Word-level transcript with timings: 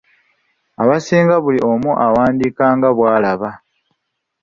Abasinga 0.81 1.35
buli 1.43 1.59
omu 1.71 1.91
awandiika 2.05 2.65
nga 2.75 2.89
bw’alaba. 2.95 3.49